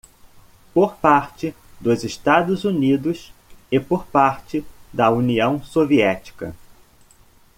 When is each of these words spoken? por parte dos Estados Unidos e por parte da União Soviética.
por 0.73 0.95
parte 0.95 1.53
dos 1.79 2.03
Estados 2.03 2.65
Unidos 2.65 3.31
e 3.71 3.79
por 3.79 4.03
parte 4.07 4.65
da 4.91 5.11
União 5.11 5.63
Soviética. 5.63 6.55